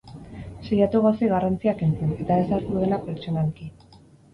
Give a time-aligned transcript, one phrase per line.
[0.67, 3.75] Saiatu gauzei garrantzia kentzen, eta ez hartu dena pertsonalki.